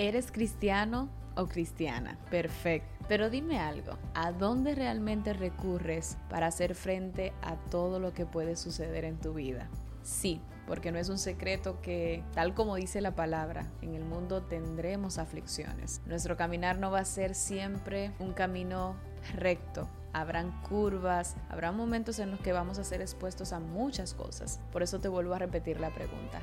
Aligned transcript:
¿Eres 0.00 0.32
cristiano 0.32 1.10
o 1.36 1.46
cristiana? 1.46 2.16
Perfecto. 2.30 3.04
Pero 3.06 3.28
dime 3.28 3.58
algo, 3.58 3.98
¿a 4.14 4.32
dónde 4.32 4.74
realmente 4.74 5.34
recurres 5.34 6.16
para 6.30 6.46
hacer 6.46 6.74
frente 6.74 7.34
a 7.42 7.56
todo 7.56 8.00
lo 8.00 8.14
que 8.14 8.24
puede 8.24 8.56
suceder 8.56 9.04
en 9.04 9.18
tu 9.18 9.34
vida? 9.34 9.68
Sí, 10.02 10.40
porque 10.66 10.90
no 10.90 10.98
es 10.98 11.10
un 11.10 11.18
secreto 11.18 11.82
que, 11.82 12.24
tal 12.32 12.54
como 12.54 12.76
dice 12.76 13.02
la 13.02 13.14
palabra, 13.14 13.66
en 13.82 13.94
el 13.94 14.06
mundo 14.06 14.40
tendremos 14.40 15.18
aflicciones. 15.18 16.00
Nuestro 16.06 16.34
caminar 16.34 16.78
no 16.78 16.90
va 16.90 17.00
a 17.00 17.04
ser 17.04 17.34
siempre 17.34 18.10
un 18.20 18.32
camino 18.32 18.96
recto. 19.34 19.86
Habrán 20.14 20.62
curvas, 20.62 21.36
habrá 21.50 21.72
momentos 21.72 22.20
en 22.20 22.30
los 22.30 22.40
que 22.40 22.54
vamos 22.54 22.78
a 22.78 22.84
ser 22.84 23.02
expuestos 23.02 23.52
a 23.52 23.60
muchas 23.60 24.14
cosas. 24.14 24.60
Por 24.72 24.82
eso 24.82 24.98
te 24.98 25.08
vuelvo 25.08 25.34
a 25.34 25.38
repetir 25.38 25.78
la 25.78 25.90
pregunta. 25.90 26.40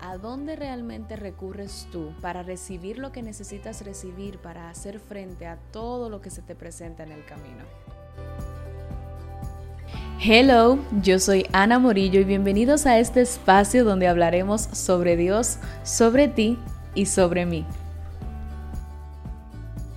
¿A 0.00 0.18
dónde 0.18 0.56
realmente 0.56 1.16
recurres 1.16 1.88
tú 1.90 2.12
para 2.20 2.42
recibir 2.42 2.98
lo 2.98 3.12
que 3.12 3.22
necesitas 3.22 3.82
recibir 3.82 4.38
para 4.38 4.68
hacer 4.68 5.00
frente 5.00 5.46
a 5.46 5.56
todo 5.72 6.10
lo 6.10 6.20
que 6.20 6.30
se 6.30 6.42
te 6.42 6.54
presenta 6.54 7.02
en 7.02 7.12
el 7.12 7.24
camino? 7.24 7.64
Hello, 10.20 10.78
yo 11.02 11.18
soy 11.18 11.46
Ana 11.52 11.78
Morillo 11.78 12.20
y 12.20 12.24
bienvenidos 12.24 12.86
a 12.86 12.98
este 12.98 13.22
espacio 13.22 13.84
donde 13.84 14.08
hablaremos 14.08 14.62
sobre 14.62 15.16
Dios, 15.16 15.58
sobre 15.82 16.28
ti 16.28 16.58
y 16.94 17.06
sobre 17.06 17.46
mí. 17.46 17.64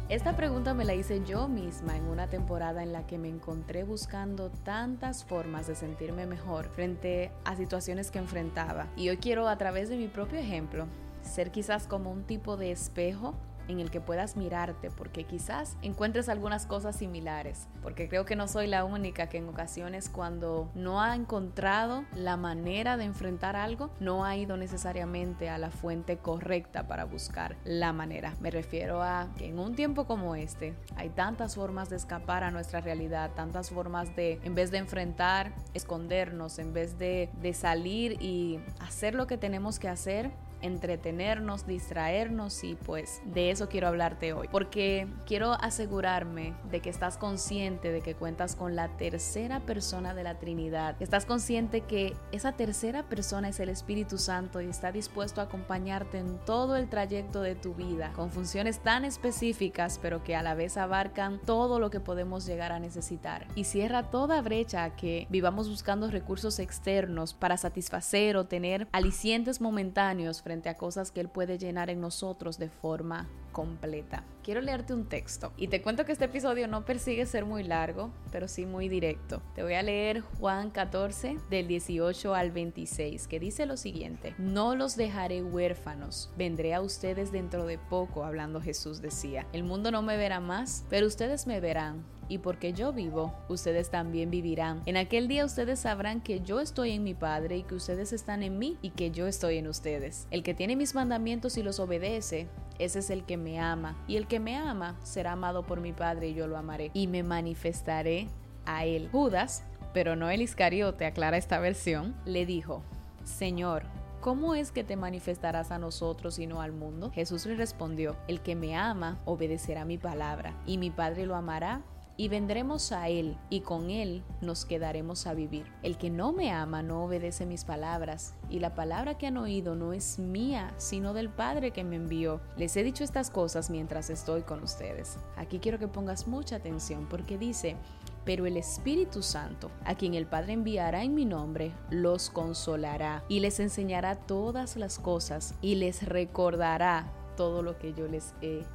Esta 0.09 0.35
pregunta 0.35 0.73
me 0.73 0.85
la 0.85 0.95
hice 0.95 1.23
yo 1.23 1.47
misma 1.47 1.95
en 1.95 2.05
una 2.05 2.25
temporada 2.25 2.81
en 2.81 2.91
la 2.91 3.05
que 3.05 3.19
me 3.19 3.29
encontré 3.29 3.83
buscando 3.83 4.49
tantas 4.49 5.23
formas 5.23 5.67
de 5.67 5.75
sentirme 5.75 6.25
mejor 6.25 6.67
frente 6.69 7.31
a 7.45 7.55
situaciones 7.55 8.09
que 8.09 8.17
enfrentaba. 8.17 8.87
Y 8.97 9.09
hoy 9.09 9.17
quiero 9.17 9.47
a 9.47 9.59
través 9.59 9.87
de 9.87 9.97
mi 9.97 10.07
propio 10.07 10.39
ejemplo 10.39 10.87
ser 11.21 11.51
quizás 11.51 11.85
como 11.85 12.11
un 12.11 12.23
tipo 12.23 12.57
de 12.57 12.71
espejo 12.71 13.35
en 13.69 13.79
el 13.79 13.91
que 13.91 14.01
puedas 14.01 14.35
mirarte, 14.35 14.89
porque 14.89 15.23
quizás 15.23 15.77
encuentres 15.81 16.27
algunas 16.27 16.65
cosas 16.65 16.95
similares, 16.95 17.67
porque 17.81 18.09
creo 18.09 18.25
que 18.25 18.35
no 18.35 18.47
soy 18.47 18.67
la 18.67 18.83
única 18.83 19.29
que 19.29 19.37
en 19.37 19.47
ocasiones 19.47 20.09
cuando 20.09 20.69
no 20.73 21.01
ha 21.01 21.15
encontrado 21.15 22.03
la 22.15 22.35
manera 22.35 22.97
de 22.97 23.05
enfrentar 23.05 23.55
algo, 23.55 23.91
no 23.99 24.25
ha 24.25 24.35
ido 24.35 24.57
necesariamente 24.57 25.49
a 25.49 25.57
la 25.57 25.69
fuente 25.69 26.17
correcta 26.17 26.87
para 26.87 27.05
buscar 27.05 27.55
la 27.63 27.93
manera. 27.93 28.35
Me 28.41 28.51
refiero 28.51 29.03
a 29.03 29.29
que 29.37 29.47
en 29.47 29.59
un 29.59 29.75
tiempo 29.75 30.05
como 30.05 30.35
este 30.35 30.73
hay 30.95 31.09
tantas 31.09 31.55
formas 31.55 31.89
de 31.89 31.95
escapar 31.95 32.43
a 32.43 32.51
nuestra 32.51 32.81
realidad, 32.81 33.31
tantas 33.35 33.69
formas 33.69 34.15
de, 34.15 34.39
en 34.43 34.55
vez 34.55 34.71
de 34.71 34.79
enfrentar, 34.79 35.53
escondernos, 35.73 36.57
en 36.59 36.73
vez 36.73 36.97
de, 36.97 37.29
de 37.41 37.53
salir 37.53 38.21
y 38.21 38.59
hacer 38.79 39.13
lo 39.13 39.27
que 39.27 39.37
tenemos 39.37 39.77
que 39.77 39.87
hacer, 39.87 40.31
entretenernos, 40.61 41.65
distraernos 41.65 42.63
y 42.63 42.75
pues 42.75 43.21
de 43.25 43.51
eso 43.51 43.69
quiero 43.69 43.87
hablarte 43.87 44.33
hoy. 44.33 44.47
Porque 44.51 45.07
quiero 45.25 45.53
asegurarme 45.53 46.53
de 46.71 46.81
que 46.81 46.89
estás 46.89 47.17
consciente 47.17 47.91
de 47.91 48.01
que 48.01 48.15
cuentas 48.15 48.55
con 48.55 48.75
la 48.75 48.89
tercera 48.97 49.59
persona 49.61 50.13
de 50.13 50.23
la 50.23 50.39
Trinidad. 50.39 50.95
Estás 50.99 51.25
consciente 51.25 51.81
que 51.81 52.15
esa 52.31 52.53
tercera 52.53 53.03
persona 53.03 53.49
es 53.49 53.59
el 53.59 53.69
Espíritu 53.69 54.17
Santo 54.17 54.61
y 54.61 54.67
está 54.67 54.91
dispuesto 54.91 55.41
a 55.41 55.45
acompañarte 55.45 56.17
en 56.17 56.37
todo 56.45 56.75
el 56.75 56.89
trayecto 56.89 57.41
de 57.41 57.55
tu 57.55 57.73
vida 57.73 58.11
con 58.15 58.31
funciones 58.31 58.79
tan 58.79 59.05
específicas 59.05 59.99
pero 60.01 60.23
que 60.23 60.35
a 60.35 60.43
la 60.43 60.55
vez 60.55 60.77
abarcan 60.77 61.39
todo 61.39 61.79
lo 61.79 61.89
que 61.89 61.99
podemos 61.99 62.45
llegar 62.45 62.71
a 62.71 62.79
necesitar. 62.79 63.47
Y 63.55 63.63
cierra 63.63 64.09
toda 64.09 64.41
brecha 64.41 64.95
que 64.95 65.27
vivamos 65.29 65.69
buscando 65.69 66.09
recursos 66.09 66.59
externos 66.59 67.33
para 67.33 67.57
satisfacer 67.57 68.37
o 68.37 68.45
tener 68.45 68.87
alicientes 68.91 69.61
momentáneos 69.61 70.41
frente 70.49 70.69
a 70.69 70.77
cosas 70.77 71.11
que 71.11 71.21
Él 71.21 71.29
puede 71.29 71.59
llenar 71.59 71.91
en 71.91 72.01
nosotros 72.01 72.57
de 72.57 72.69
forma 72.69 73.29
completa. 73.51 74.23
Quiero 74.41 74.61
leerte 74.61 74.95
un 74.95 75.05
texto. 75.05 75.53
Y 75.57 75.67
te 75.67 75.83
cuento 75.83 76.05
que 76.05 76.11
este 76.11 76.25
episodio 76.25 76.67
no 76.67 76.85
persigue 76.85 77.27
ser 77.27 77.45
muy 77.45 77.61
largo, 77.61 78.09
pero 78.31 78.47
sí 78.47 78.65
muy 78.65 78.89
directo. 78.89 79.43
Te 79.53 79.61
voy 79.61 79.75
a 79.75 79.83
leer 79.83 80.21
Juan 80.21 80.71
14 80.71 81.37
del 81.51 81.67
18 81.67 82.33
al 82.33 82.49
26, 82.49 83.27
que 83.27 83.39
dice 83.39 83.67
lo 83.67 83.77
siguiente, 83.77 84.33
no 84.39 84.73
los 84.73 84.95
dejaré 84.95 85.43
huérfanos, 85.43 86.31
vendré 86.35 86.73
a 86.73 86.81
ustedes 86.81 87.31
dentro 87.31 87.67
de 87.67 87.77
poco, 87.77 88.23
hablando 88.23 88.59
Jesús 88.59 89.03
decía, 89.03 89.45
el 89.53 89.63
mundo 89.63 89.91
no 89.91 90.01
me 90.01 90.17
verá 90.17 90.39
más, 90.39 90.83
pero 90.89 91.05
ustedes 91.05 91.45
me 91.45 91.59
verán 91.59 92.03
y 92.29 92.37
porque 92.37 92.71
yo 92.71 92.93
vivo, 92.93 93.33
ustedes 93.49 93.89
también 93.89 94.29
vivirán. 94.29 94.81
En 94.85 94.95
aquel 94.95 95.27
día 95.27 95.43
ustedes 95.43 95.79
sabrán 95.79 96.21
que 96.21 96.39
yo 96.39 96.61
estoy 96.61 96.91
en 96.91 97.03
mi 97.03 97.15
Padre 97.15 97.57
y 97.57 97.63
que 97.63 97.75
ustedes 97.75 98.13
están 98.13 98.43
en 98.43 98.57
mí 98.57 98.77
y 98.81 98.91
que 98.91 99.11
yo 99.11 99.27
estoy 99.27 99.57
en 99.57 99.67
ustedes. 99.67 100.27
El 100.31 100.43
que 100.43 100.53
tiene 100.53 100.75
mis 100.75 100.95
mandamientos 100.95 101.57
y 101.57 101.63
los 101.63 101.79
obedece, 101.79 102.47
ese 102.77 102.99
es 102.99 103.09
el 103.09 103.25
que 103.25 103.35
me 103.35 103.59
ama. 103.59 104.01
Y 104.07 104.15
el 104.15 104.27
que 104.27 104.39
me 104.39 104.55
ama 104.55 104.97
será 105.03 105.33
amado 105.33 105.63
por 105.63 105.81
mi 105.81 105.91
Padre 105.91 106.29
y 106.29 106.35
yo 106.35 106.47
lo 106.47 106.57
amaré. 106.57 106.91
Y 106.93 107.07
me 107.07 107.23
manifestaré 107.23 108.29
a 108.65 108.85
él. 108.85 109.09
Judas, 109.11 109.63
pero 109.93 110.15
no 110.15 110.29
el 110.29 110.41
Iscariote, 110.41 111.05
aclara 111.05 111.37
esta 111.37 111.59
versión, 111.59 112.15
le 112.25 112.45
dijo, 112.45 112.83
Señor, 113.23 113.83
¿Cómo 114.21 114.53
es 114.53 114.73
que 114.73 114.83
te 114.83 114.97
manifestarás 114.97 115.71
a 115.71 115.79
nosotros 115.79 116.39
y 116.39 116.45
no 116.45 116.61
al 116.61 116.73
mundo? 116.73 117.09
Jesús 117.09 117.45
le 117.45 117.55
respondió, 117.55 118.17
El 118.27 118.41
que 118.41 118.53
me 118.53 118.75
ama 118.75 119.17
obedecerá 119.23 119.85
mi 119.85 119.97
palabra, 119.97 120.61
y 120.65 120.77
mi 120.77 120.89
Padre 120.89 121.25
lo 121.25 121.37
amará 121.37 121.83
y 122.19 122.27
vendremos 122.27 122.91
a 122.91 123.07
Él, 123.07 123.37
y 123.49 123.61
con 123.61 123.89
Él 123.89 124.25
nos 124.41 124.65
quedaremos 124.65 125.25
a 125.25 125.33
vivir. 125.33 125.71
El 125.83 125.97
que 125.97 126.09
no 126.09 126.33
me 126.33 126.51
ama 126.51 126.83
no 126.83 127.05
obedece 127.05 127.45
mis 127.45 127.63
palabras, 127.63 128.35
y 128.49 128.59
la 128.59 128.75
palabra 128.75 129.17
que 129.17 129.27
han 129.27 129.37
oído 129.37 129.73
no 129.73 129.93
es 129.93 130.19
mía, 130.19 130.73
sino 130.75 131.13
del 131.13 131.29
Padre 131.29 131.71
que 131.71 131.85
me 131.85 131.95
envió. 131.95 132.41
Les 132.57 132.75
he 132.75 132.83
dicho 132.83 133.05
estas 133.05 133.31
cosas 133.31 133.69
mientras 133.69 134.09
estoy 134.09 134.41
con 134.41 134.61
ustedes. 134.61 135.17
Aquí 135.37 135.59
quiero 135.59 135.79
que 135.79 135.87
pongas 135.87 136.27
mucha 136.27 136.57
atención 136.57 137.07
porque 137.09 137.37
dice, 137.37 137.77
pero 138.25 138.45
el 138.45 138.57
Espíritu 138.57 139.23
Santo, 139.23 139.71
a 139.85 139.95
quien 139.95 140.13
el 140.13 140.27
Padre 140.27 140.51
enviará 140.51 141.03
en 141.03 141.15
mi 141.15 141.23
nombre, 141.23 141.71
los 141.89 142.29
consolará 142.29 143.23
y 143.29 143.39
les 143.39 143.61
enseñará 143.61 144.17
todas 144.17 144.75
las 144.75 144.99
cosas 144.99 145.55
y 145.61 145.75
les 145.75 146.03
recordará 146.05 147.13
todo 147.37 147.63
lo 147.63 147.77
que 147.79 147.93
yo 147.93 148.09
les 148.09 148.33
he 148.41 148.65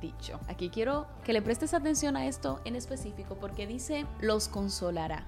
dicho. 0.00 0.40
Aquí 0.48 0.70
quiero 0.70 1.06
que 1.24 1.32
le 1.32 1.42
prestes 1.42 1.74
atención 1.74 2.16
a 2.16 2.26
esto 2.26 2.60
en 2.64 2.76
específico 2.76 3.36
porque 3.40 3.66
dice 3.66 4.06
los 4.20 4.48
consolará. 4.48 5.26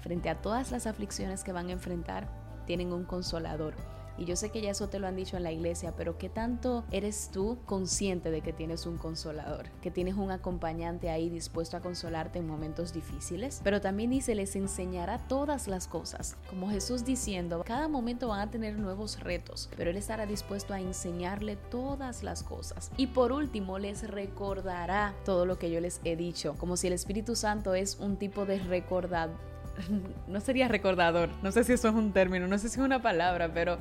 Frente 0.00 0.28
a 0.28 0.40
todas 0.40 0.72
las 0.72 0.86
aflicciones 0.86 1.44
que 1.44 1.52
van 1.52 1.68
a 1.68 1.72
enfrentar, 1.72 2.28
tienen 2.66 2.92
un 2.92 3.04
consolador. 3.04 3.74
Y 4.18 4.24
yo 4.24 4.36
sé 4.36 4.50
que 4.50 4.60
ya 4.60 4.70
eso 4.70 4.88
te 4.88 4.98
lo 4.98 5.06
han 5.06 5.16
dicho 5.16 5.36
en 5.36 5.42
la 5.42 5.52
iglesia, 5.52 5.92
pero 5.96 6.18
¿qué 6.18 6.28
tanto 6.28 6.84
eres 6.90 7.30
tú 7.32 7.58
consciente 7.66 8.30
de 8.30 8.40
que 8.40 8.52
tienes 8.52 8.86
un 8.86 8.98
consolador? 8.98 9.68
Que 9.80 9.90
tienes 9.90 10.14
un 10.14 10.30
acompañante 10.30 11.10
ahí 11.10 11.28
dispuesto 11.28 11.76
a 11.76 11.80
consolarte 11.80 12.38
en 12.38 12.46
momentos 12.46 12.92
difíciles. 12.92 13.60
Pero 13.64 13.80
también 13.80 14.10
dice, 14.10 14.34
les 14.34 14.56
enseñará 14.56 15.18
todas 15.28 15.68
las 15.68 15.86
cosas. 15.86 16.36
Como 16.48 16.70
Jesús 16.70 17.04
diciendo, 17.04 17.62
cada 17.64 17.88
momento 17.88 18.28
van 18.28 18.40
a 18.40 18.50
tener 18.50 18.78
nuevos 18.78 19.20
retos, 19.20 19.68
pero 19.76 19.90
Él 19.90 19.96
estará 19.96 20.26
dispuesto 20.26 20.74
a 20.74 20.80
enseñarle 20.80 21.56
todas 21.56 22.22
las 22.22 22.42
cosas. 22.42 22.90
Y 22.96 23.08
por 23.08 23.32
último, 23.32 23.78
les 23.78 24.08
recordará 24.08 25.14
todo 25.24 25.46
lo 25.46 25.58
que 25.58 25.70
yo 25.70 25.80
les 25.80 26.00
he 26.04 26.16
dicho. 26.16 26.54
Como 26.58 26.76
si 26.76 26.86
el 26.86 26.92
Espíritu 26.92 27.36
Santo 27.36 27.74
es 27.74 27.98
un 27.98 28.16
tipo 28.16 28.46
de 28.46 28.58
recordar 28.58 29.30
no 30.28 30.40
sería 30.40 30.68
recordador, 30.68 31.30
no 31.42 31.52
sé 31.52 31.64
si 31.64 31.72
eso 31.72 31.88
es 31.88 31.94
un 31.94 32.12
término, 32.12 32.46
no 32.46 32.58
sé 32.58 32.68
si 32.68 32.78
es 32.80 32.84
una 32.84 33.02
palabra, 33.02 33.52
pero 33.52 33.78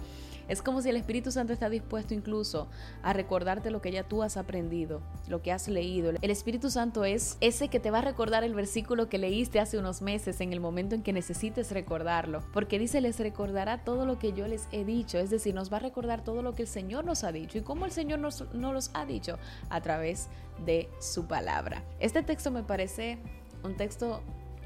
es 0.47 0.61
como 0.61 0.81
si 0.81 0.89
el 0.89 0.97
Espíritu 0.97 1.31
Santo 1.31 1.53
está 1.53 1.69
dispuesto 1.69 2.13
incluso 2.13 2.67
a 3.03 3.13
recordarte 3.13 3.71
lo 3.71 3.81
que 3.81 3.91
ya 3.91 4.03
tú 4.03 4.21
has 4.21 4.35
aprendido, 4.35 5.01
lo 5.29 5.41
que 5.41 5.51
has 5.51 5.69
leído. 5.69 6.11
El 6.21 6.29
Espíritu 6.29 6.69
Santo 6.69 7.05
es 7.05 7.37
ese 7.39 7.69
que 7.69 7.79
te 7.79 7.89
va 7.89 7.99
a 7.99 8.01
recordar 8.01 8.43
el 8.43 8.53
versículo 8.53 9.07
que 9.07 9.17
leíste 9.17 9.61
hace 9.61 9.77
unos 9.77 10.01
meses 10.01 10.41
en 10.41 10.51
el 10.51 10.59
momento 10.59 10.93
en 10.93 11.03
que 11.03 11.13
necesites 11.13 11.71
recordarlo, 11.71 12.43
porque 12.51 12.79
dice, 12.79 12.99
les 12.99 13.19
recordará 13.19 13.83
todo 13.85 14.05
lo 14.05 14.19
que 14.19 14.33
yo 14.33 14.45
les 14.47 14.67
he 14.73 14.83
dicho, 14.83 15.19
es 15.19 15.29
decir, 15.29 15.55
nos 15.55 15.71
va 15.71 15.77
a 15.77 15.81
recordar 15.81 16.23
todo 16.23 16.41
lo 16.41 16.53
que 16.53 16.63
el 16.63 16.67
Señor 16.67 17.05
nos 17.05 17.23
ha 17.23 17.31
dicho 17.31 17.57
y 17.57 17.61
cómo 17.61 17.85
el 17.85 17.91
Señor 17.91 18.19
nos, 18.19 18.41
nos 18.53 18.73
los 18.73 18.91
ha 18.93 19.05
dicho 19.05 19.37
a 19.69 19.79
través 19.79 20.27
de 20.65 20.89
su 20.99 21.27
palabra. 21.27 21.83
Este 21.99 22.23
texto 22.23 22.51
me 22.51 22.63
parece 22.63 23.19
un 23.63 23.77
texto 23.77 24.21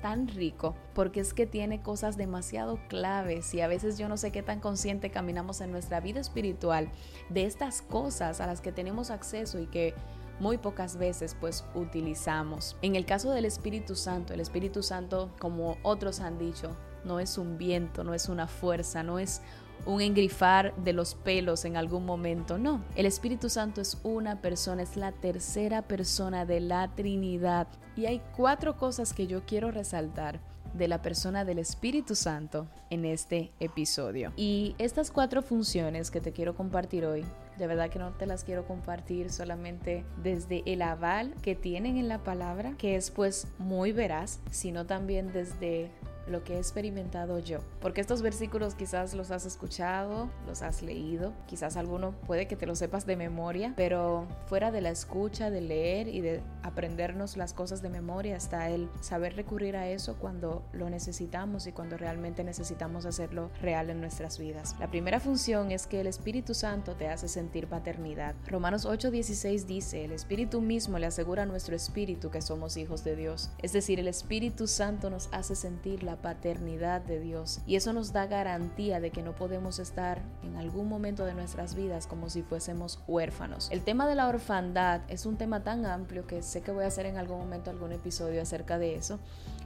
tan 0.06 0.28
rico 0.28 0.75
porque 0.94 1.19
es 1.19 1.34
que 1.34 1.48
tiene 1.48 1.81
cosas 1.81 2.16
demasiado 2.16 2.78
claves 2.90 3.52
y 3.56 3.62
a 3.62 3.68
veces 3.68 3.98
yo 3.98 4.07
no 4.07 4.18
sé 4.18 4.31
qué 4.31 4.44
tan 4.44 4.60
consciente 4.60 5.10
caminamos 5.10 5.62
en 5.62 5.72
nuestra 5.72 6.00
vida 6.00 6.19
espiritual 6.19 6.92
de 7.30 7.46
estas 7.46 7.81
cosas 7.81 8.40
a 8.40 8.46
las 8.46 8.62
que 8.62 8.72
tenemos 8.72 9.10
acceso 9.10 9.60
y 9.60 9.66
que 9.66 9.96
muy 10.40 10.60
pocas 10.60 10.98
veces 10.98 11.36
pues 11.40 11.66
utilizamos. 11.74 12.78
En 12.84 12.96
el 12.96 13.07
caso 13.07 13.31
del 13.31 13.46
Espíritu 13.46 13.96
Santo, 13.96 14.36
el 14.36 14.42
Espíritu 14.42 14.84
Santo 14.84 15.31
como 15.40 15.78
otros 15.81 16.19
han 16.19 16.38
dicho, 16.38 16.78
no 17.04 17.19
es 17.19 17.40
un 17.40 17.58
viento, 17.58 18.04
no 18.04 18.13
es 18.13 18.30
una 18.30 18.46
fuerza, 18.46 19.01
no 19.01 19.18
es 19.18 19.42
un 19.86 20.01
engrifar 20.01 20.75
de 20.77 20.94
los 20.94 21.16
pelos 21.16 21.66
en 21.66 21.77
algún 21.77 22.06
momento. 22.06 22.57
No, 22.57 22.83
el 22.95 23.06
Espíritu 23.06 23.50
Santo 23.50 23.81
es 23.81 23.98
una 24.04 24.42
persona, 24.42 24.83
es 24.83 24.98
la 24.98 25.12
tercera 25.12 25.81
persona 25.81 26.45
de 26.45 26.60
la 26.60 26.94
Trinidad. 26.95 27.68
Y 27.95 28.06
hay 28.06 28.22
cuatro 28.36 28.77
cosas 28.77 29.13
que 29.13 29.27
yo 29.27 29.45
quiero 29.45 29.72
resaltar 29.72 30.39
de 30.74 30.88
la 30.88 31.01
persona 31.01 31.45
del 31.45 31.60
Espíritu 31.60 32.16
Santo 32.16 32.68
en 32.89 33.06
este 33.06 33.51
episodio. 33.60 34.33
Y 34.36 34.75
estas 34.77 35.12
cuatro 35.12 35.42
funciones 35.42 36.12
que 36.12 36.19
te 36.19 36.33
quiero 36.33 36.56
compartir 36.56 37.06
hoy 37.06 37.24
de 37.57 37.68
verdad 37.68 37.89
que 37.89 38.00
no 38.00 38.12
te 38.12 38.25
las 38.25 38.44
quiero 38.44 38.66
compartir 38.66 39.31
solamente 39.31 40.04
desde 40.22 40.63
el 40.66 40.81
aval 40.81 41.33
que 41.42 41.56
tienen 41.56 41.98
en 41.98 42.07
la 42.07 42.19
palabra, 42.19 42.74
que 42.77 42.95
es 42.95 43.12
pues 43.12 43.48
muy 43.57 43.92
veraz, 43.92 44.39
sino 44.51 44.86
también 44.86 45.31
desde 45.31 45.92
lo 46.27 46.44
que 46.44 46.56
he 46.56 46.57
experimentado 46.57 47.39
yo. 47.39 47.60
Porque 47.81 48.01
estos 48.01 48.22
versículos 48.22 48.75
quizás 48.75 49.13
los 49.13 49.31
has 49.31 49.45
escuchado, 49.45 50.30
los 50.48 50.62
has 50.62 50.81
leído, 50.81 51.33
quizás 51.48 51.77
alguno 51.77 52.13
puede 52.25 52.48
que 52.48 52.56
te 52.56 52.66
lo 52.66 52.75
sepas 52.75 53.06
de 53.06 53.16
memoria, 53.16 53.74
pero 53.75 54.27
fuera 54.48 54.72
de 54.72 54.81
la 54.81 54.89
escucha, 54.89 55.50
de 55.50 55.62
leer 55.62 56.07
y 56.07 56.22
de 56.22 56.42
aprendernos 56.63 57.38
las 57.38 57.54
cosas 57.54 57.81
de 57.81 57.89
memoria 57.89 58.36
está 58.36 58.69
el 58.69 58.89
saber 59.01 59.36
recurrir 59.36 59.75
a 59.75 59.88
eso 59.88 60.16
cuando 60.16 60.63
lo 60.74 60.89
necesitamos 60.89 61.68
y 61.68 61.72
cuando 61.72 61.98
realmente 61.98 62.44
necesitamos 62.44 63.06
hacerlo 63.06 63.50
real 63.62 63.89
en 63.89 64.01
nuestras 64.01 64.39
vidas. 64.39 64.75
La 64.80 64.89
primera 64.89 65.19
función 65.19 65.72
es 65.72 65.88
que 65.88 66.01
el 66.01 66.07
Espíritu 66.07 66.54
Santo 66.54 66.95
te 66.95 67.10
hace 67.10 67.27
sentir 67.27 67.68
paternidad. 67.68 68.36
Romanos 68.48 68.86
8:16 68.86 69.66
dice, 69.66 70.06
el 70.06 70.12
Espíritu 70.12 70.62
mismo 70.62 71.00
le 71.00 71.06
asegura 71.06 71.44
a 71.44 71.45
nuestro 71.45 71.75
espíritu 71.75 72.30
que 72.30 72.42
somos 72.42 72.77
hijos 72.77 73.04
de 73.04 73.16
Dios. 73.16 73.50
Es 73.62 73.74
decir, 73.74 74.00
el 74.00 74.07
Espíritu 74.07 74.68
Santo 74.68 75.10
nos 75.10 75.30
hace 75.31 75.56
sentir 75.56 76.04
la 76.04 76.14
paternidad 76.17 77.01
de 77.01 77.19
Dios. 77.19 77.62
Y 77.65 77.75
eso 77.75 77.94
nos 77.94 78.13
da 78.13 78.25
garantía 78.25 79.00
de 79.00 79.12
que 79.12 79.21
no 79.21 79.33
podemos 79.33 79.79
estar 79.79 80.21
en 80.44 80.56
algún 80.56 80.89
momento 80.89 81.25
de 81.25 81.33
nuestras 81.33 81.75
vidas 81.75 82.07
como 82.07 82.29
si 82.29 82.44
fuésemos 82.44 83.00
huérfanos. 83.07 83.69
El 83.71 83.81
tema 83.81 84.07
de 84.07 84.15
la 84.15 84.27
orfandad 84.27 85.01
es 85.07 85.25
un 85.25 85.38
tema 85.38 85.63
tan 85.63 85.85
amplio 85.85 86.27
que 86.27 86.41
sé 86.41 86.62
que 86.62 86.71
voy 86.71 86.83
a 86.83 86.88
hacer 86.88 87.06
en 87.06 87.17
algún 87.17 87.39
momento 87.39 87.69
algún 87.69 87.91
episodio 87.91 88.41
acerca 88.41 88.77
de 88.77 88.95
eso. 88.95 89.19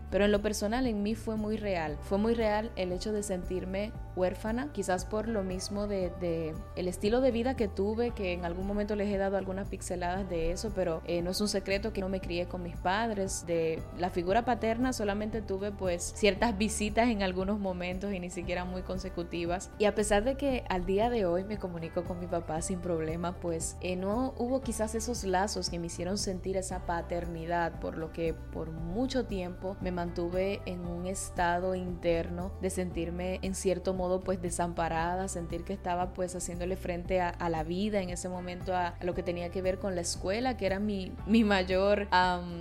Pero 0.10 0.26
en 0.26 0.32
lo 0.32 0.42
personal 0.42 0.88
en 0.88 1.04
mí 1.04 1.16
fue 1.16 1.36
muy 1.36 1.58
real. 1.58 1.98
Fue 2.02 2.18
muy 2.18 2.34
real 2.34 2.72
el 2.76 2.92
hecho 2.92 3.12
de 3.12 3.24
sentirme 3.24 3.92
huérfana, 4.16 4.72
quizás 4.74 5.06
por 5.06 5.28
lo 5.28 5.44
mismo 5.44 5.88
de, 5.88 6.54
el 6.76 6.88
estilo 6.88 7.22
de 7.22 7.32
vida 7.32 7.56
que 7.56 7.68
tuve, 7.68 8.12
que 8.12 8.34
en 8.34 8.44
algún 8.44 8.68
momento 8.68 8.96
les 8.96 9.08
he 9.08 9.18
dado 9.18 9.38
algunas 9.38 9.70
pixeladas 9.70 10.30
de 10.30 10.52
eso, 10.52 10.72
pero 10.76 11.02
eh, 11.06 11.22
no 11.22 11.32
es 11.32 11.40
un 11.42 11.48
secreto 11.48 11.94
que 11.94 12.02
no 12.02 12.10
me 12.10 12.20
crié 12.20 12.48
con 12.48 12.64
mis 12.64 12.76
padres. 12.76 13.46
De 13.48 13.82
la 13.98 14.10
figura 14.10 14.46
paterna 14.46 14.94
solamente 14.94 15.42
tuve 15.42 15.72
pues 15.72 16.14
ciertas 16.16 16.58
visitas 16.58 17.08
en 17.08 17.24
algunos 17.24 17.60
momentos 17.60 18.14
y 18.14 18.20
ni 18.20 18.30
siquiera 18.30 18.66
muy 18.66 18.82
consecutivas. 18.82 19.72
Y 19.80 19.86
a 19.86 19.96
pesar 19.96 20.24
de 20.24 20.36
que 20.36 20.66
al 20.70 20.86
día 20.86 21.10
de 21.10 21.26
hoy 21.26 21.44
me 21.44 21.58
comunico 21.58 22.04
con 22.04 22.20
mi 22.20 22.28
papá 22.28 22.62
sin 22.62 22.80
problema, 22.80 23.40
pues 23.40 23.78
eh, 23.82 23.96
no 23.96 24.34
hubo 24.38 24.62
quizás 24.62 24.96
esos 24.96 25.24
lazos 25.24 25.70
que 25.70 25.80
me 25.80 25.88
hicieron 25.88 26.18
sentir 26.18 26.58
esa 26.58 26.86
paternidad, 26.86 27.80
por 27.80 27.98
lo 27.98 28.12
que 28.12 28.34
por 28.34 28.72
mucho 28.72 29.26
tiempo 29.26 29.78
me 29.82 29.92
mantuve 30.00 30.62
en 30.66 30.86
un 30.86 31.08
estado 31.08 31.76
interno 31.76 32.54
de 32.62 32.70
sentirme 32.70 33.40
en 33.42 33.54
cierto 33.54 33.94
modo 33.94 34.22
pues 34.22 34.42
desamparada, 34.42 35.28
sentir 35.28 35.66
que 35.66 35.74
estaba 35.74 36.14
pues 36.14 36.36
haciéndole 36.36 36.78
frente 36.78 37.20
a, 37.20 37.50
la 37.50 37.64
vida 37.64 38.00
en 38.00 38.10
ese 38.10 38.30
momento, 38.30 38.74
a, 38.74 38.96
lo 39.02 39.14
que 39.14 39.24
tenía 39.24 39.50
que 39.50 39.62
ver 39.62 39.78
con 39.78 39.96
la 39.96 40.02
escuela, 40.02 40.56
que 40.56 40.68
era 40.68 40.80
mi, 40.80 41.12
mi 41.28 41.44
mayor 41.44 42.08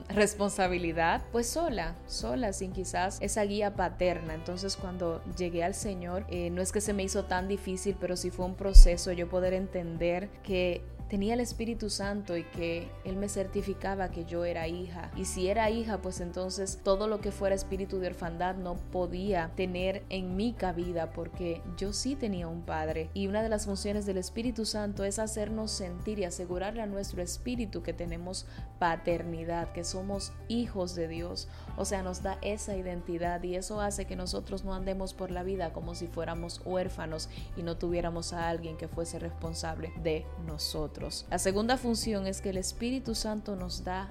responsabilidad, 0.08 1.22
pues 1.30 1.48
sola, 1.48 1.94
sola, 2.06 2.52
sin 2.52 2.72
quizás 2.72 3.18
esa 3.20 3.44
guía 3.44 3.76
paterna. 3.76 4.34
Entonces 4.34 4.76
cuando 4.76 5.22
llegué 5.36 5.62
al 5.62 5.74
Señor, 5.74 6.26
eh, 6.30 6.50
no 6.50 6.60
es 6.60 6.72
que 6.72 6.80
se 6.80 6.92
me 6.92 7.04
hizo 7.04 7.26
tan 7.26 7.46
difícil, 7.46 7.96
pero 8.00 8.16
sí 8.16 8.30
fue 8.30 8.46
un 8.46 8.56
proceso 8.56 9.12
yo 9.12 9.28
poder 9.28 9.52
entender 9.52 10.28
que 10.42 10.82
tenía 11.08 11.34
el 11.34 11.40
Espíritu 11.40 11.90
Santo 11.90 12.36
y 12.36 12.44
que 12.44 12.90
Él 13.04 13.16
me 13.16 13.28
certificaba 13.28 14.10
que 14.10 14.24
yo 14.24 14.44
era 14.44 14.68
hija. 14.68 15.10
Y 15.16 15.24
si 15.24 15.48
era 15.48 15.70
hija, 15.70 15.98
pues 15.98 16.20
entonces 16.20 16.80
todo 16.82 17.08
lo 17.08 17.20
que 17.20 17.32
fuera 17.32 17.54
espíritu 17.54 17.98
de 17.98 18.08
orfandad 18.08 18.56
no 18.56 18.76
podía 18.76 19.50
tener 19.56 20.04
en 20.10 20.36
mi 20.36 20.52
cabida 20.52 21.10
porque 21.12 21.62
yo 21.76 21.92
sí 21.92 22.14
tenía 22.14 22.48
un 22.48 22.62
Padre. 22.62 23.10
Y 23.14 23.26
una 23.26 23.42
de 23.42 23.48
las 23.48 23.64
funciones 23.64 24.04
del 24.04 24.18
Espíritu 24.18 24.66
Santo 24.66 25.04
es 25.04 25.18
hacernos 25.18 25.70
sentir 25.70 26.18
y 26.18 26.24
asegurarle 26.24 26.82
a 26.82 26.86
nuestro 26.86 27.22
espíritu 27.22 27.82
que 27.82 27.92
tenemos 27.92 28.46
paternidad, 28.78 29.72
que 29.72 29.84
somos 29.84 30.32
hijos 30.48 30.94
de 30.94 31.08
Dios. 31.08 31.48
O 31.76 31.84
sea, 31.84 32.02
nos 32.02 32.22
da 32.22 32.38
esa 32.42 32.76
identidad 32.76 33.42
y 33.42 33.56
eso 33.56 33.80
hace 33.80 34.04
que 34.04 34.16
nosotros 34.16 34.64
no 34.64 34.74
andemos 34.74 35.14
por 35.14 35.30
la 35.30 35.42
vida 35.42 35.72
como 35.72 35.94
si 35.94 36.06
fuéramos 36.06 36.60
huérfanos 36.64 37.30
y 37.56 37.62
no 37.62 37.76
tuviéramos 37.76 38.32
a 38.32 38.48
alguien 38.48 38.76
que 38.76 38.88
fuese 38.88 39.18
responsable 39.18 39.92
de 40.02 40.26
nosotros. 40.46 40.97
La 41.30 41.38
segunda 41.38 41.76
función 41.76 42.26
es 42.26 42.40
que 42.40 42.50
el 42.50 42.56
Espíritu 42.56 43.14
Santo 43.14 43.56
nos 43.56 43.84
da 43.84 44.08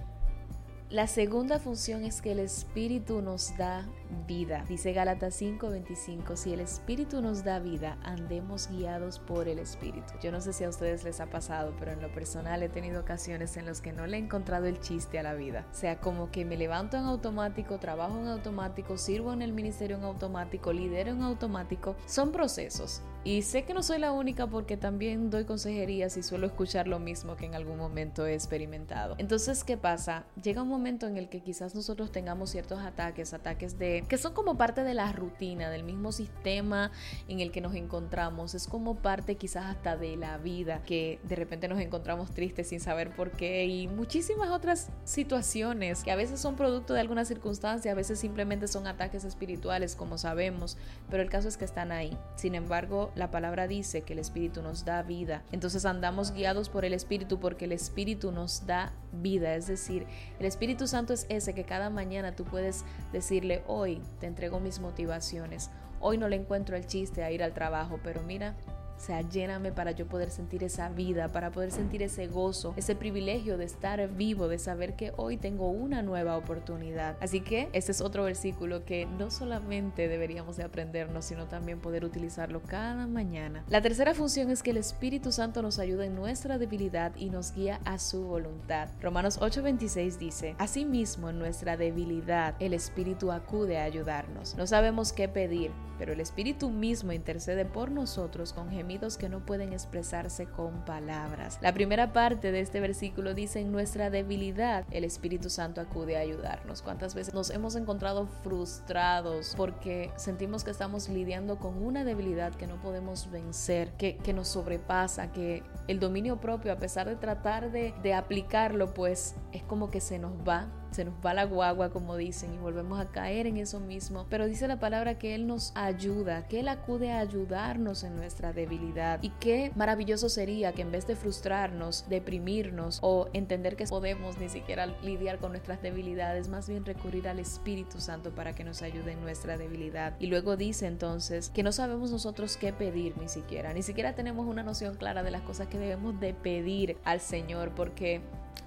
la 0.89 1.07
segunda 1.07 1.59
función 1.59 2.05
es 2.05 2.21
que 2.21 2.31
el 2.31 2.39
Espíritu 2.39 3.21
nos 3.21 3.57
da 3.57 3.85
vida. 4.25 4.63
Dice 4.69 4.93
Gálatas 4.93 5.35
5:25, 5.35 6.37
si 6.37 6.53
el 6.53 6.61
Espíritu 6.61 7.21
nos 7.21 7.43
da 7.43 7.59
vida, 7.59 7.97
andemos 8.03 8.69
guiados 8.71 9.19
por 9.19 9.49
el 9.49 9.59
Espíritu. 9.59 10.13
Yo 10.21 10.31
no 10.31 10.39
sé 10.39 10.53
si 10.53 10.63
a 10.63 10.69
ustedes 10.69 11.03
les 11.03 11.19
ha 11.19 11.25
pasado, 11.25 11.75
pero 11.77 11.91
en 11.91 12.01
lo 12.01 12.09
personal 12.13 12.63
he 12.63 12.69
tenido 12.69 13.01
ocasiones 13.01 13.57
en 13.57 13.65
las 13.65 13.81
que 13.81 13.91
no 13.91 14.07
le 14.07 14.15
he 14.15 14.19
encontrado 14.21 14.65
el 14.65 14.79
chiste 14.79 15.19
a 15.19 15.23
la 15.23 15.33
vida. 15.33 15.65
O 15.73 15.75
sea, 15.75 15.99
como 15.99 16.31
que 16.31 16.45
me 16.45 16.55
levanto 16.55 16.95
en 16.95 17.03
automático, 17.03 17.79
trabajo 17.79 18.17
en 18.17 18.27
automático, 18.27 18.97
sirvo 18.97 19.33
en 19.33 19.41
el 19.41 19.51
ministerio 19.51 19.97
en 19.97 20.05
automático, 20.05 20.71
lidero 20.71 21.11
en 21.11 21.21
automático. 21.21 21.97
Son 22.05 22.31
procesos. 22.31 23.01
Y 23.27 23.41
sé 23.41 23.63
que 23.63 23.73
no 23.73 23.83
soy 23.83 23.99
la 23.99 24.13
única 24.13 24.47
porque 24.47 24.77
también 24.77 25.29
doy 25.29 25.43
consejerías 25.43 26.15
y 26.15 26.23
suelo 26.23 26.47
escuchar 26.47 26.87
lo 26.87 26.97
mismo 26.97 27.35
que 27.35 27.45
en 27.45 27.55
algún 27.55 27.77
momento 27.77 28.25
he 28.25 28.33
experimentado. 28.33 29.15
Entonces, 29.17 29.65
¿qué 29.65 29.75
pasa? 29.75 30.23
Llega 30.41 30.61
un 30.61 30.69
momento 30.69 31.07
en 31.07 31.17
el 31.17 31.27
que 31.27 31.41
quizás 31.41 31.75
nosotros 31.75 32.09
tengamos 32.09 32.51
ciertos 32.51 32.79
ataques, 32.79 33.33
ataques 33.33 33.77
de 33.77 34.05
que 34.07 34.17
son 34.17 34.33
como 34.33 34.57
parte 34.57 34.85
de 34.85 34.93
la 34.93 35.11
rutina, 35.11 35.69
del 35.69 35.83
mismo 35.83 36.13
sistema 36.13 36.93
en 37.27 37.41
el 37.41 37.51
que 37.51 37.59
nos 37.59 37.75
encontramos. 37.75 38.55
Es 38.55 38.65
como 38.65 38.95
parte 38.95 39.35
quizás 39.35 39.65
hasta 39.65 39.97
de 39.97 40.15
la 40.15 40.37
vida, 40.37 40.81
que 40.83 41.19
de 41.23 41.35
repente 41.35 41.67
nos 41.67 41.81
encontramos 41.81 42.31
tristes 42.31 42.69
sin 42.69 42.79
saber 42.79 43.13
por 43.13 43.31
qué 43.31 43.65
y 43.65 43.89
muchísimas 43.89 44.51
otras 44.51 44.87
situaciones 45.03 46.01
que 46.05 46.11
a 46.11 46.15
veces 46.15 46.39
son 46.39 46.55
producto 46.55 46.93
de 46.93 47.01
alguna 47.01 47.25
circunstancia, 47.25 47.91
a 47.91 47.95
veces 47.95 48.19
simplemente 48.19 48.69
son 48.69 48.87
ataques 48.87 49.25
espirituales, 49.25 49.97
como 49.97 50.17
sabemos, 50.17 50.77
pero 51.09 51.21
el 51.21 51.29
caso 51.29 51.49
es 51.49 51.57
que 51.57 51.65
están 51.65 51.91
ahí. 51.91 52.17
Sin 52.37 52.55
embargo, 52.55 53.11
la 53.17 53.31
palabra 53.31 53.67
dice 53.67 54.01
que 54.01 54.13
el 54.13 54.19
Espíritu 54.19 54.61
nos 54.61 54.85
da 54.85 55.01
vida. 55.03 55.43
Entonces 55.51 55.85
andamos 55.85 56.31
guiados 56.31 56.69
por 56.69 56.85
el 56.85 56.93
Espíritu 56.93 57.39
porque 57.39 57.65
el 57.65 57.71
Espíritu 57.71 58.31
nos 58.31 58.65
da 58.65 58.93
vida. 59.11 59.55
Es 59.55 59.67
decir, 59.67 60.05
el 60.39 60.45
Espíritu 60.45 60.87
Santo 60.87 61.13
es 61.13 61.25
ese 61.29 61.53
que 61.53 61.63
cada 61.63 61.89
mañana 61.89 62.35
tú 62.35 62.43
puedes 62.45 62.85
decirle, 63.11 63.63
hoy 63.67 64.01
te 64.19 64.27
entrego 64.27 64.59
mis 64.59 64.79
motivaciones. 64.79 65.69
Hoy 65.99 66.17
no 66.17 66.29
le 66.29 66.35
encuentro 66.35 66.77
el 66.77 66.85
chiste 66.85 67.23
a 67.23 67.31
ir 67.31 67.43
al 67.43 67.53
trabajo, 67.53 67.99
pero 68.03 68.21
mira, 68.21 68.55
o 68.97 68.99
sea, 68.99 69.21
lléname 69.21 69.71
para 69.71 69.91
yo 69.91 70.07
poder 70.07 70.31
sentir 70.31 70.63
esa 70.63 70.89
vida, 70.89 71.27
para 71.27 71.51
poder 71.51 71.71
sentir 71.71 72.01
ese 72.01 72.27
gozo, 72.27 72.73
ese 72.77 72.95
privilegio 72.95 73.57
de 73.57 73.65
estar 73.65 74.07
vivo, 74.09 74.47
de 74.47 74.57
saber 74.57 74.95
que 74.95 75.13
hoy 75.17 75.37
tengo 75.37 75.69
una 75.69 76.01
nueva 76.01 76.35
oportunidad. 76.35 77.15
Así 77.21 77.41
que 77.41 77.69
este 77.73 77.91
es 77.91 78.01
otro 78.01 78.23
versículo 78.23 78.85
que 78.85 79.05
no 79.05 79.29
solamente 79.29 80.07
deberíamos 80.07 80.57
de 80.57 80.63
aprendernos, 80.63 81.25
sino 81.25 81.47
también 81.47 81.79
poder 81.79 82.05
utilizarlo 82.05 82.61
cada 82.63 83.05
mañana. 83.05 83.63
La 83.69 83.81
tercera 83.81 84.15
función 84.15 84.49
es 84.49 84.63
que 84.63 84.71
el 84.71 84.77
Espíritu 84.77 85.31
Santo 85.31 85.61
nos 85.61 85.77
ayuda 85.77 86.05
en 86.05 86.15
nuestra 86.15 86.57
debilidad 86.57 87.15
y 87.17 87.29
nos 87.29 87.53
guía 87.53 87.79
a 87.85 87.99
su 87.99 88.23
voluntad. 88.23 88.89
Romanos 88.99 89.39
8:26 89.39 90.17
dice, 90.17 90.55
Asimismo, 90.57 91.29
en 91.29 91.37
nuestra 91.37 91.77
debilidad, 91.77 92.55
el 92.59 92.73
Espíritu 92.73 93.31
acude 93.31 93.77
a 93.77 93.83
ayudarnos. 93.83 94.55
No 94.55 94.65
sabemos 94.65 95.13
qué 95.13 95.27
pedir, 95.27 95.71
pero 95.99 96.13
el 96.13 96.19
Espíritu 96.19 96.69
mismo 96.69 97.11
intercede 97.11 97.65
por 97.65 97.91
nosotros 97.91 98.53
con 98.53 98.69
gemidos 98.69 98.86
que 98.87 99.27
no 99.27 99.45
pueden 99.45 99.73
expresarse 99.73 100.45
con 100.45 100.85
palabras. 100.85 101.59
La 101.61 101.73
primera 101.73 102.13
parte 102.13 102.53
de 102.53 102.61
este 102.61 102.79
versículo 102.79 103.33
dice, 103.33 103.59
en 103.59 103.71
nuestra 103.71 104.09
debilidad 104.09 104.85
el 104.91 105.03
Espíritu 105.03 105.49
Santo 105.49 105.81
acude 105.81 106.15
a 106.15 106.21
ayudarnos. 106.21 106.81
¿Cuántas 106.81 107.13
veces 107.13 107.33
nos 107.33 107.49
hemos 107.49 107.75
encontrado 107.75 108.27
frustrados 108.43 109.53
porque 109.57 110.11
sentimos 110.15 110.63
que 110.63 110.71
estamos 110.71 111.09
lidiando 111.09 111.57
con 111.59 111.83
una 111.83 112.05
debilidad 112.05 112.55
que 112.55 112.65
no 112.65 112.81
podemos 112.81 113.29
vencer, 113.29 113.91
que, 113.97 114.15
que 114.17 114.31
nos 114.31 114.47
sobrepasa, 114.47 115.33
que 115.33 115.63
el 115.87 115.99
dominio 115.99 116.39
propio, 116.39 116.71
a 116.71 116.77
pesar 116.77 117.09
de 117.09 117.17
tratar 117.17 117.71
de, 117.71 117.93
de 118.01 118.13
aplicarlo, 118.13 118.93
pues 118.93 119.35
es 119.51 119.63
como 119.63 119.89
que 119.89 119.99
se 119.99 120.17
nos 120.17 120.31
va 120.47 120.67
se 120.91 121.05
nos 121.05 121.13
va 121.25 121.33
la 121.33 121.45
guagua, 121.45 121.89
como 121.89 122.15
dicen, 122.15 122.53
y 122.53 122.57
volvemos 122.57 122.99
a 122.99 123.07
caer 123.07 123.47
en 123.47 123.57
eso 123.57 123.79
mismo. 123.79 124.25
Pero 124.29 124.45
dice 124.45 124.67
la 124.67 124.79
palabra 124.79 125.17
que 125.17 125.35
Él 125.35 125.47
nos 125.47 125.71
ayuda, 125.75 126.47
que 126.47 126.59
Él 126.59 126.67
acude 126.67 127.11
a 127.11 127.19
ayudarnos 127.19 128.03
en 128.03 128.15
nuestra 128.15 128.53
debilidad. 128.53 129.19
Y 129.21 129.29
qué 129.39 129.71
maravilloso 129.75 130.29
sería 130.29 130.73
que 130.73 130.81
en 130.81 130.91
vez 130.91 131.07
de 131.07 131.15
frustrarnos, 131.15 132.05
deprimirnos 132.09 132.99
o 133.01 133.27
entender 133.33 133.75
que 133.75 133.85
podemos 133.85 134.37
ni 134.37 134.49
siquiera 134.49 134.87
lidiar 135.03 135.39
con 135.39 135.51
nuestras 135.51 135.81
debilidades, 135.81 136.49
más 136.49 136.67
bien 136.67 136.85
recurrir 136.85 137.27
al 137.27 137.39
Espíritu 137.39 137.99
Santo 137.99 138.31
para 138.31 138.55
que 138.55 138.63
nos 138.63 138.81
ayude 138.81 139.13
en 139.13 139.21
nuestra 139.21 139.57
debilidad. 139.57 140.13
Y 140.19 140.27
luego 140.27 140.57
dice 140.57 140.87
entonces 140.87 141.49
que 141.49 141.63
no 141.63 141.71
sabemos 141.71 142.11
nosotros 142.11 142.57
qué 142.57 142.73
pedir 142.73 143.17
ni 143.17 143.29
siquiera, 143.29 143.73
ni 143.73 143.83
siquiera 143.83 144.15
tenemos 144.15 144.47
una 144.47 144.63
noción 144.63 144.95
clara 144.95 145.23
de 145.23 145.31
las 145.31 145.41
cosas 145.41 145.67
que 145.67 145.77
debemos 145.77 146.19
de 146.19 146.33
pedir 146.33 146.97
al 147.03 147.19
Señor, 147.19 147.73
porque 147.75 148.21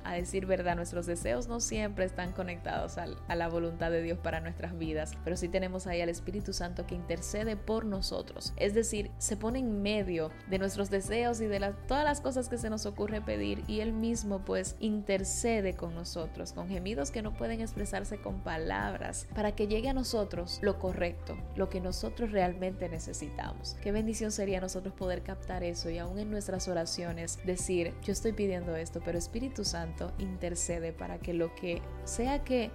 a 0.05 0.15
decir 0.15 0.47
verdad, 0.47 0.77
nuestros 0.77 1.07
deseos 1.07 1.49
no 1.49 1.61
siempre 1.61 2.05
están 2.05 2.33
conectados 2.33 2.97
a 2.99 3.35
la 3.35 3.49
voluntad 3.49 3.91
de 3.91 4.03
Dios 4.03 4.19
para 4.19 4.41
nuestras 4.41 4.77
vidas, 4.79 5.13
pero 5.25 5.37
sí 5.37 5.49
tenemos 5.49 5.87
ahí 5.87 6.01
al 6.01 6.09
Espíritu 6.09 6.53
Santo 6.53 6.87
que 6.87 6.95
intercede 6.95 7.57
por 7.57 7.85
nosotros. 7.85 8.53
Es 8.57 8.75
decir, 8.75 9.11
se 9.19 9.37
pone 9.37 9.59
en 9.59 9.83
medio 9.83 10.31
de 10.49 10.59
nuestros 10.59 10.91
deseos 10.91 11.41
y 11.41 11.47
de 11.47 11.61
todas 11.87 12.05
las 12.05 12.21
cosas 12.21 12.49
que 12.49 12.59
se 12.59 12.71
nos 12.71 12.87
ocurre 12.87 13.21
pedir 13.21 13.63
y 13.67 13.81
Él 13.81 13.93
mismo 13.93 14.45
pues 14.45 14.77
intercede 14.81 15.75
con 15.75 15.95
nosotros, 15.95 16.53
con 16.53 16.69
gemidos 16.69 17.11
que 17.11 17.23
no 17.23 17.35
pueden 17.35 17.61
expresarse 17.61 18.21
con 18.21 18.41
palabras, 18.41 19.27
para 19.35 19.53
que 19.53 19.67
llegue 19.67 19.89
a 19.89 19.95
nosotros 19.95 20.59
lo 20.63 20.79
correcto, 20.79 21.37
lo 21.57 21.69
que 21.69 21.81
nosotros 21.81 22.33
realmente 22.33 22.89
necesitamos. 22.89 23.77
Qué 23.83 23.93
bendición 23.93 24.33
sería 24.33 24.61
nosotros 24.61 24.95
poder 24.95 25.23
captar 25.23 25.63
eso 25.63 25.91
y 25.91 25.99
aún 25.99 26.19
en 26.19 26.31
nuestras 26.31 26.69
oraciones 26.69 27.39
decir, 27.45 27.95
yo 28.03 28.13
estoy 28.13 28.33
pidiendo 28.33 28.77
esto, 28.77 29.01
pero 29.05 29.19
Espíritu 29.19 29.65
Santo 29.65 29.80
intercede 30.19 30.93
para 30.93 31.19
que 31.19 31.35
lo 31.35 31.55
que 31.55 31.83
sea 32.05 32.45
que, 32.45 32.71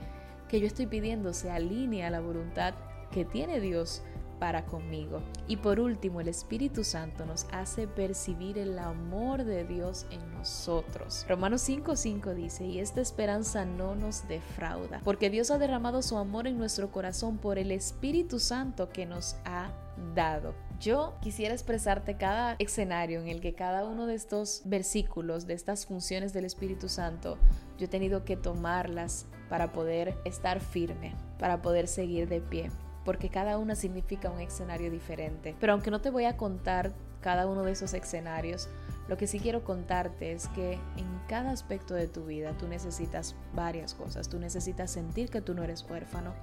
que 0.48 0.60
yo 0.60 0.68
estoy 0.68 0.88
pidiendo 0.88 1.34
se 1.34 1.52
alinee 1.52 2.04
a 2.04 2.10
la 2.10 2.22
voluntad 2.22 2.74
que 3.12 3.26
tiene 3.26 3.60
Dios 3.60 4.02
para 4.40 4.66
conmigo. 4.66 5.22
Y 5.48 5.58
por 5.58 5.80
último, 5.80 6.22
el 6.22 6.28
Espíritu 6.28 6.84
Santo 6.84 7.26
nos 7.26 7.48
hace 7.52 7.88
percibir 7.88 8.58
el 8.58 8.78
amor 8.80 9.44
de 9.44 9.64
Dios 9.64 10.06
en 10.12 10.32
nosotros. 10.34 11.26
Romanos 11.28 11.68
5:5 11.68 12.34
dice, 12.34 12.66
y 12.66 12.80
esta 12.80 13.02
esperanza 13.02 13.66
no 13.66 13.96
nos 13.96 14.28
defrauda, 14.28 15.02
porque 15.04 15.30
Dios 15.30 15.52
ha 15.52 15.58
derramado 15.58 16.02
su 16.02 16.18
amor 16.18 16.48
en 16.48 16.58
nuestro 16.58 16.92
corazón 16.92 17.38
por 17.38 17.58
el 17.58 17.72
Espíritu 17.72 18.40
Santo 18.40 18.90
que 18.90 19.06
nos 19.06 19.38
ha 19.46 19.72
dado. 20.14 20.54
Yo 20.80 21.16
quisiera 21.22 21.54
expresarte 21.54 22.18
cada 22.18 22.56
escenario 22.60 23.20
en 23.22 23.28
el 23.28 23.40
que 23.40 23.54
cada 23.54 23.86
uno 23.86 24.06
de 24.06 24.16
estos 24.16 24.62
versículos, 24.66 25.48
de 25.48 25.54
estas 25.54 25.86
funciones 25.86 26.34
del 26.34 26.46
Espíritu 26.46 26.90
Santo, 26.90 27.38
yo 27.78 27.86
he 27.86 27.90
tenido 27.90 28.26
que 28.26 28.36
tomarlas 28.36 29.26
para 29.50 29.72
poder 29.72 30.18
estar 30.26 30.60
firme, 30.60 31.16
para 31.40 31.62
poder 31.62 31.88
seguir 31.88 32.28
de 32.28 32.42
pie, 32.42 32.72
porque 33.06 33.30
cada 33.30 33.58
una 33.58 33.76
significa 33.76 34.30
un 34.30 34.42
escenario 34.42 34.92
diferente. 34.92 35.56
Pero 35.60 35.74
aunque 35.74 35.92
no 35.92 36.02
te 36.02 36.10
voy 36.10 36.26
a 36.26 36.38
contar 36.38 36.94
cada 37.22 37.48
uno 37.48 37.64
de 37.64 37.72
esos 37.72 37.94
escenarios, 37.94 38.70
lo 39.08 39.18
que 39.18 39.28
sí 39.28 39.40
quiero 39.40 39.64
contarte 39.64 40.32
es 40.32 40.48
que 40.50 40.74
en 40.74 41.22
cada 41.28 41.52
aspecto 41.52 41.94
de 41.94 42.08
tu 42.08 42.26
vida 42.26 42.54
tú 42.58 42.68
necesitas 42.68 43.36
varias 43.54 43.94
cosas. 43.94 44.30
Tú 44.30 44.40
necesitas 44.40 44.92
sentir 44.92 45.30
que 45.30 45.42
tú 45.42 45.54
no 45.54 45.64
eres 45.64 45.86
huérfano. 45.90 46.34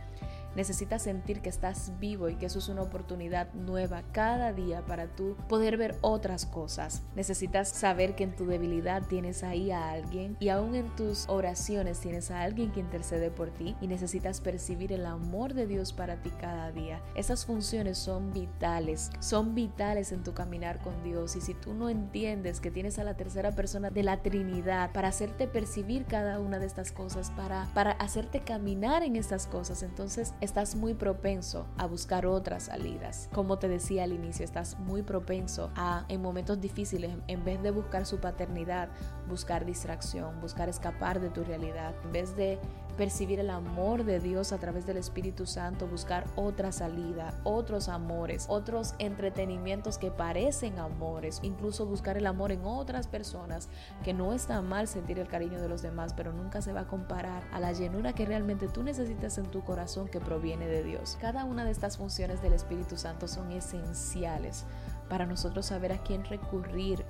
Necesitas 0.55 1.03
sentir 1.03 1.41
que 1.41 1.49
estás 1.49 1.93
vivo 1.99 2.29
y 2.29 2.37
que 2.37 2.47
eso 2.47 2.59
es 2.59 2.69
una 2.69 2.83
oportunidad 2.83 3.53
nueva 3.55 4.03
cada 4.13 4.53
día 4.53 4.85
para 4.87 5.07
tú 5.07 5.37
poder 5.49 5.77
ver 5.77 5.97
otras 6.01 6.47
cosas. 6.47 7.03
Necesitas 7.15 7.69
saber 7.69 8.15
que 8.15 8.25
en 8.25 8.37
tu 8.37 8.47
debilidad 8.47 9.03
tienes 9.07 9.43
ahí 9.43 9.71
a 9.71 9.91
alguien 9.91 10.37
y 10.41 10.49
aún 10.49 10.75
en 10.75 10.95
tus 10.97 11.29
oraciones 11.29 12.01
tienes 12.01 12.31
a 12.31 12.43
alguien 12.43 12.73
que 12.73 12.81
intercede 12.81 13.31
por 13.31 13.51
ti 13.51 13.77
y 13.81 13.87
necesitas 13.87 14.41
percibir 14.41 14.93
el 14.93 15.07
amor 15.07 15.55
de 15.55 15.67
Dios 15.67 15.93
para 15.93 16.17
ti 16.17 16.31
cada 16.41 16.71
día. 16.73 17.01
Esas 17.15 17.47
funciones 17.47 17.99
son 17.99 18.33
vitales, 18.33 19.11
son 19.21 19.55
vitales 19.55 20.13
en 20.13 20.23
tu 20.23 20.35
caminar 20.35 20.81
con 20.81 21.03
Dios 21.03 21.37
y 21.37 21.41
si 21.41 21.55
tú 21.55 21.75
no 21.75 21.89
entiendes 21.89 22.61
que 22.61 22.71
tienes 22.71 22.99
a 22.99 23.05
la 23.05 23.15
tercera 23.15 23.53
persona 23.53 23.91
de 23.91 24.03
la 24.03 24.23
Trinidad 24.23 24.93
para 24.93 25.09
hacerte 25.09 25.47
percibir 25.47 26.05
cada 26.05 26.41
una 26.41 26.59
de 26.59 26.67
estas 26.67 26.93
cosas, 26.93 27.31
para, 27.31 27.69
para 27.75 27.93
hacerte 27.93 28.41
caminar 28.41 29.03
en 29.03 29.17
estas 29.17 29.47
cosas, 29.47 29.83
entonces 29.83 30.35
estás 30.43 30.75
muy 30.75 30.95
propenso 30.95 31.67
a 31.79 31.87
buscar 31.87 32.27
otras 32.27 32.65
salidas. 32.65 33.29
Como 33.33 33.61
te 33.61 33.69
decía 33.69 34.03
al 34.03 34.13
inicio, 34.13 34.45
estás 34.45 34.77
muy 34.77 35.03
propenso 35.03 35.71
a 35.77 36.05
en 36.09 36.21
momentos 36.21 36.61
difíciles, 36.61 37.13
en 37.29 37.45
vez 37.45 37.63
de 37.63 37.71
buscar 37.71 38.05
su 38.07 38.19
paternidad, 38.19 38.89
buscar 39.29 39.65
distracción, 39.65 40.41
buscar 40.41 40.69
escapar 40.69 41.21
de 41.21 41.31
tu 41.31 41.45
realidad, 41.45 41.95
en 42.05 42.13
vez 42.13 42.37
de 42.37 42.59
percibir 42.93 43.41
el 43.41 43.51
amor 43.51 44.05
de 44.05 44.21
Dios 44.21 44.53
a 44.53 44.59
través 44.59 44.87
del 44.87 44.97
Espíritu 44.97 45.47
Santo, 45.47 45.87
buscar 45.87 46.25
otra 46.37 46.73
salida, 46.73 47.41
otros 47.45 47.89
amores, 47.89 48.47
otros 48.49 48.95
entretenimientos 48.99 49.99
que 49.99 50.11
parecen 50.11 50.79
amores, 50.79 51.41
incluso 51.43 51.87
buscar 51.87 52.17
el 52.17 52.27
amor 52.27 52.53
en 52.53 52.65
otras 52.65 53.07
personas, 53.07 53.69
que 54.05 54.15
no 54.15 54.33
está 54.33 54.61
mal 54.63 54.89
sentir 54.89 55.19
el 55.19 55.29
cariño 55.29 55.61
de 55.61 55.69
los 55.69 55.83
demás, 55.83 56.15
pero 56.15 56.33
nunca 56.33 56.63
se 56.63 56.73
va 56.73 56.81
a 56.81 56.87
comparar 56.87 57.43
a 57.53 57.61
la 57.61 57.73
llenura 57.73 58.13
que 58.13 58.27
realmente 58.27 58.69
tú 58.69 58.83
necesitas 58.83 59.39
en 59.39 59.47
tu 59.47 59.63
corazón 59.63 60.09
que 60.09 60.21
proviene 60.21 60.67
de 60.67 60.83
Dios. 60.83 61.19
Cada 61.21 61.45
una 61.45 61.65
de 61.65 61.71
estas 61.71 61.97
funciones 61.97 62.43
del 62.43 62.53
Espíritu 62.53 62.97
Santo 62.97 63.29
son 63.29 63.53
esenciales 63.53 64.65
para 65.09 65.27
nosotros 65.27 65.67
saber 65.67 65.93
a 65.93 66.03
quién 66.03 66.25
recurrir, 66.25 67.05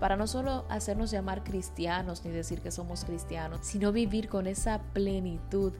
para 0.00 0.16
no 0.16 0.26
solo 0.26 0.64
hacernos 0.68 1.10
llamar 1.10 1.44
cristianos 1.44 2.24
ni 2.24 2.30
decir 2.30 2.60
que 2.60 2.70
somos 2.70 3.04
cristianos, 3.04 3.60
sino 3.62 3.92
vivir 3.92 4.28
con 4.28 4.46
esa 4.46 4.80
plenitud 4.92 5.72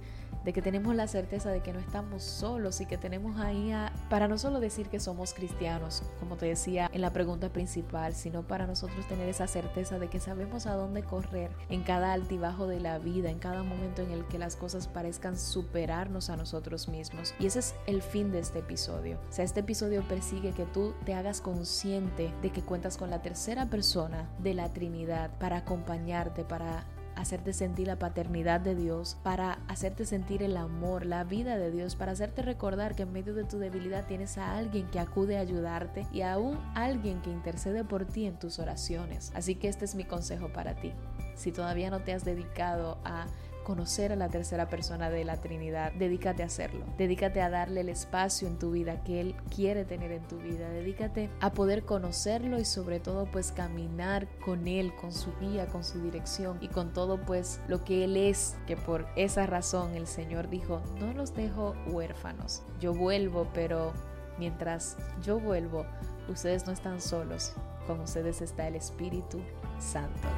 de 0.44 0.52
que 0.52 0.62
tenemos 0.62 0.94
la 0.94 1.06
certeza 1.06 1.50
de 1.50 1.60
que 1.60 1.72
no 1.72 1.78
estamos 1.78 2.22
solos 2.22 2.80
y 2.80 2.87
que 2.87 2.96
tenemos 2.96 3.40
ahí 3.40 3.72
a, 3.72 3.92
para 4.08 4.28
no 4.28 4.38
solo 4.38 4.60
decir 4.60 4.88
que 4.88 5.00
somos 5.00 5.34
cristianos, 5.34 6.02
como 6.20 6.37
te 6.37 6.46
decía 6.46 6.88
en 6.92 7.00
la 7.00 7.12
pregunta 7.12 7.50
principal, 7.50 8.14
sino 8.14 8.46
para 8.46 8.66
nosotros 8.66 9.06
tener 9.08 9.28
esa 9.28 9.46
certeza 9.46 9.98
de 9.98 10.08
que 10.08 10.20
sabemos 10.20 10.66
a 10.66 10.75
dónde 10.75 11.02
correr 11.02 11.50
en 11.68 11.82
cada 11.82 12.12
altibajo 12.12 12.66
de 12.66 12.80
la 12.80 12.98
vida, 12.98 13.30
en 13.30 13.38
cada 13.38 13.62
momento 13.62 14.02
en 14.02 14.10
el 14.10 14.25
que 14.26 14.38
las 14.38 14.56
cosas 14.56 14.88
parezcan 14.88 15.38
superarnos 15.38 16.30
a 16.30 16.37
nosotros 16.37 16.88
mismos. 16.88 17.34
Y 17.38 17.46
ese 17.46 17.58
es 17.58 17.75
el 17.87 18.02
fin 18.02 18.30
de 18.30 18.38
este 18.38 18.60
episodio. 18.60 19.18
O 19.28 19.32
sea, 19.32 19.44
este 19.44 19.60
episodio 19.60 20.06
persigue 20.08 20.52
que 20.52 20.64
tú 20.66 20.94
te 21.04 21.14
hagas 21.14 21.40
consciente 21.68 22.32
de 22.40 22.48
que 22.50 22.62
cuentas 22.62 22.96
con 22.96 23.10
la 23.10 23.20
tercera 23.20 23.66
persona 23.66 24.26
de 24.38 24.54
la 24.54 24.72
Trinidad 24.72 25.30
para 25.38 25.58
acompañarte, 25.58 26.42
para 26.42 26.87
hacerte 27.14 27.52
sentir 27.52 27.88
la 27.88 27.98
paternidad 27.98 28.58
de 28.58 28.75
Dios, 28.75 29.18
para 29.22 29.58
hacerte 29.68 30.06
sentir 30.06 30.42
el 30.42 30.56
amor, 30.56 31.04
la 31.04 31.25
vida 31.25 31.58
de 31.58 31.70
Dios, 31.70 31.94
para 31.94 32.12
hacerte 32.12 32.40
recordar 32.40 32.94
que 32.94 33.02
en 33.02 33.12
medio 33.12 33.34
de 33.34 33.44
tu 33.44 33.58
debilidad 33.58 34.06
tienes 34.06 34.38
a 34.38 34.56
alguien 34.56 34.88
que 34.88 34.98
acude 34.98 35.37
a 35.37 35.42
ayudarte 35.42 36.06
y 36.10 36.22
aún 36.22 36.58
alguien 36.75 37.20
que 37.20 37.30
intercede 37.30 37.84
por 37.84 38.06
ti 38.06 38.25
en 38.25 38.38
tus 38.38 38.58
oraciones. 38.58 39.30
Así 39.34 39.54
que 39.54 39.68
este 39.68 39.84
es 39.84 39.94
mi 39.94 40.04
consejo 40.04 40.50
para 40.50 40.75
ti. 40.75 40.94
Si 41.34 41.52
todavía 41.52 41.90
no 41.90 42.00
te 42.00 42.14
has 42.14 42.25
dedicado 42.25 42.96
a 43.04 43.26
conocer 43.68 44.12
a 44.12 44.16
la 44.16 44.30
tercera 44.30 44.70
persona 44.70 45.10
de 45.10 45.26
la 45.26 45.42
Trinidad, 45.42 45.92
dedícate 45.92 46.42
a 46.42 46.46
hacerlo. 46.46 46.87
Dedícate 46.96 47.42
a 47.42 47.50
darle 47.50 47.82
el 47.82 47.90
espacio 47.90 48.48
en 48.48 48.58
tu 48.58 48.70
vida 48.70 49.04
que 49.04 49.20
Él 49.20 49.34
quiere 49.54 49.84
tener 49.84 50.10
en 50.10 50.26
tu 50.26 50.38
vida. 50.38 50.70
Dedícate 50.70 51.28
a 51.40 51.52
poder 51.52 51.84
conocerlo 51.84 52.58
y 52.58 52.64
sobre 52.64 52.98
todo 52.98 53.26
pues 53.30 53.52
caminar 53.52 54.26
con 54.40 54.68
Él, 54.68 54.94
con 54.94 55.12
su 55.12 55.34
guía, 55.38 55.66
con 55.66 55.84
su 55.84 56.00
dirección 56.00 56.56
y 56.62 56.68
con 56.68 56.94
todo 56.94 57.20
pues 57.26 57.60
lo 57.68 57.84
que 57.84 58.04
Él 58.04 58.16
es, 58.16 58.56
que 58.66 58.78
por 58.78 59.06
esa 59.16 59.44
razón 59.44 59.94
el 59.94 60.06
Señor 60.06 60.48
dijo, 60.48 60.80
no 60.98 61.12
los 61.12 61.34
dejo 61.34 61.75
huérfanos. 61.88 62.62
Yo 62.80 62.94
vuelvo, 62.94 63.48
pero 63.52 63.92
mientras 64.38 64.97
yo 65.23 65.38
vuelvo, 65.40 65.85
ustedes 66.28 66.66
no 66.66 66.73
están 66.73 67.00
solos, 67.00 67.52
con 67.87 68.00
ustedes 68.00 68.40
está 68.42 68.66
el 68.68 68.76
Espíritu 68.76 69.40
Santo. 69.78 70.28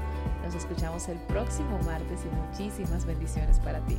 Nos 0.45 0.55
escuchamos 0.55 1.09
el 1.09 1.19
próximo 1.27 1.79
martes 1.85 2.21
y 2.25 2.29
muchísimas 2.35 3.05
bendiciones 3.05 3.59
para 3.61 3.81
ti. 3.87 3.99